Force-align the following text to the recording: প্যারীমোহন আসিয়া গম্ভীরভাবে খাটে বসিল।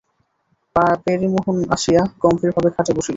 প্যারীমোহন 1.03 1.57
আসিয়া 1.75 2.01
গম্ভীরভাবে 2.23 2.69
খাটে 2.75 2.91
বসিল। 2.93 3.09